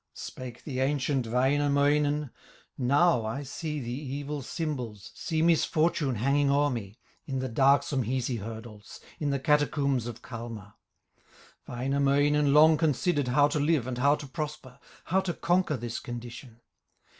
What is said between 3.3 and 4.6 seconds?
see the evil